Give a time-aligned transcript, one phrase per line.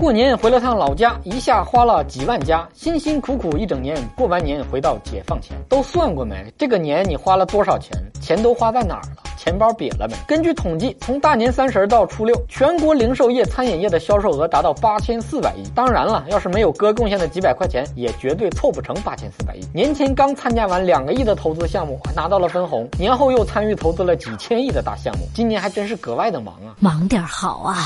[0.00, 6.50] 过年回了趟老家，一下花了几万加，辛辛苦苦一整年，过完年回到解放前，都算过没？
[6.56, 7.92] 这个年你花了多少钱？
[8.18, 9.22] 钱都花在哪儿了？
[9.36, 10.16] 钱包瘪了没？
[10.26, 15.62] 根据统计，从大年三十到初六，全国零售业、餐饮业的销售额达到八千四百亿。
[15.74, 19.60] 当然了，要是没有哥贡献的几百块钱，也绝对凑不成八千四百亿。
[19.74, 26.72] 年前刚参加完两个亿的投资项目，拿到了分红，年后又参与投资了几千亿的大项目，今年还真是格外的忙啊！
[26.78, 27.76] 忙点好啊！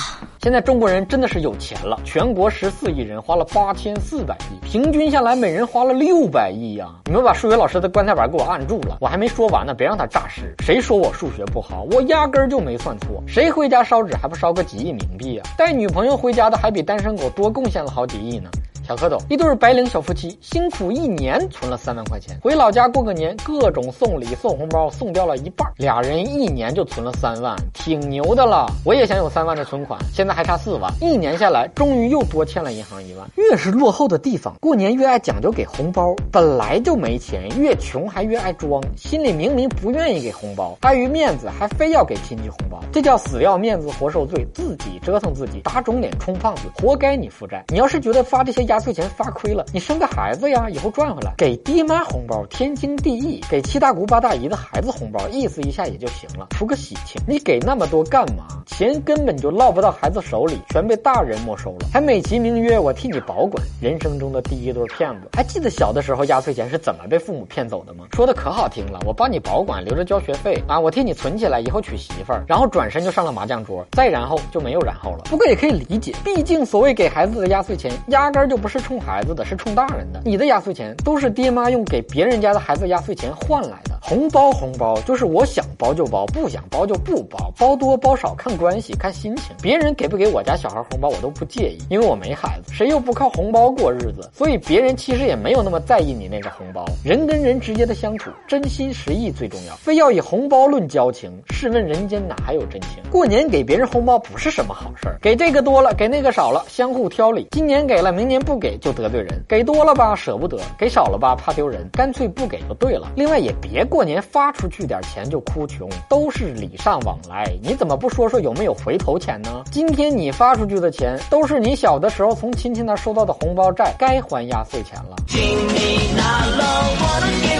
[0.45, 6.87] 现在中国人真的是有钱了，全国十四亿人花了八千四百亿，平均下来每人花了六百亿呀！
[7.07, 10.55] 你们把数学老师的棺材板给我按住了，我还没说完呢，别让他诈尸。
[10.59, 11.87] 谁说我数学不好？
[11.93, 13.25] 我压根儿就没算错。
[13.27, 15.49] 谁回家烧纸还不烧个几亿冥币啊？
[15.57, 18.51] 带女朋友回家的还比单身狗多贡献了好几亿呢。
[18.87, 25.67] 小蝌蚪，一对白领小夫妻辛苦一年存了三万块钱，回老家过个年，各种送礼送红包，送掉了一半。
[25.79, 28.67] 俩人一年就存了三万，挺牛的了。
[28.85, 33.27] 我也想有三万的存款，现在还差四万，一年下来，终于又多欠了银行一万。
[33.37, 47.65] 越是落后的地方，过年越爱讲究给红包，本来就没钱，越穷还越爱装，心里明明不愿意给红包，碍于面子还非要给亲戚红包，这叫死要面子活受罪，自己折腾自己，打肿脸充胖子，活该你负债。
[47.69, 48.74] 你要是觉得发这些压。
[48.75, 53.41] 压岁钱发亏了，你生个孩子呀，以后赚回来给爹妈红包，天经地义。
[53.49, 57.23] 给七大姑八大姨的孩子红包，意思一下也就行了，图个喜庆。
[57.25, 58.49] 你给那么多干嘛？
[58.67, 63.65] 钱根本就落不到孩子手里，全被大人没收了，还美其名曰我替你保管。
[63.81, 68.07] 人生中的第一对骗子，还记得小的时候压岁钱是怎么被父母骗走的吗？
[68.13, 75.19] 说的可好听了，我帮你保管，留着交学费啊，我替你存起来，以后娶媳妇儿，然后转身就上了麻将桌，再然后就没有然后了。
[75.31, 78.64] 不过也可以理解，毕竟所谓给孩子的压岁钱，压根就。
[78.65, 80.19] 不是冲孩子的，是冲大人的。
[80.25, 83.94] 你的压岁钱都是爹妈用给别人家的孩子压岁钱换来的。
[84.07, 89.57] 红包红包就是我想包就包，不想包就不包，包多包少看关系看心情。
[89.63, 94.31] 别人给不给我家小孩红包我都不介意，因为我没孩子，谁又不靠红包过日子？
[94.35, 96.85] 所以别人其实也没有那么在意你那个红包。
[97.03, 99.75] 人跟人之间的相处，真心实意最重要。
[99.77, 103.03] 非要以红包论交情，试问人间哪还有真情？
[103.11, 107.49] 过年给别人红包不是什么好事儿，给这个多了，给那个少了，相互挑理。
[107.53, 108.55] 今年给了，明年不。
[108.65, 113.13] 给就得罪人，给多了吧舍不得，给少了吧怕丢人，干脆不给就对了。
[113.15, 119.63] 另外也别过年发出去点钱就哭穷，都是礼尚往来，你怎么不说说有没有回头钱呢？
[119.71, 125.15] 今天你发出去的钱，都是你小的时候从亲戚那收到的红包债，该还压岁钱了。
[125.29, 127.54] 请你拿了我的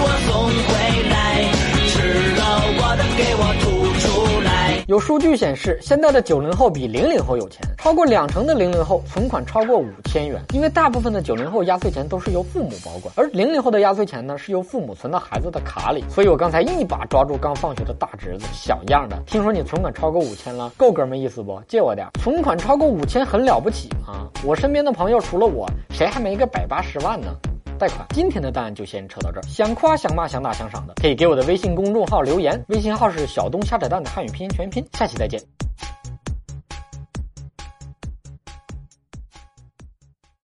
[4.87, 7.65] 有数据显示，现在的九零后比零零后有钱。
[7.75, 16.03] 超过两成的零零后存款超过五千元，因为大部分的九零后压岁钱都是由父母保管，而零零后的压岁钱呢是由父母存到孩子的卡里。
[16.07, 21.59] 所以我刚才一把抓住刚放学的大侄子，小样的，听说你存款超过五千了，够哥们意思不？
[21.67, 22.07] 借我点。
[22.21, 24.29] 存款超过五千很了不起吗？
[24.43, 27.27] 我身边的朋友除了我，谁还没个百八十万呢？
[27.77, 28.05] 贷款。
[28.09, 34.85] 今天的答案就先扯到这儿，想夸想骂想打想赏的，可以给我的微信公众号留言，微信号是小东瞎扯淡的汉语拼音全拼。
[34.93, 35.54] 下期再见。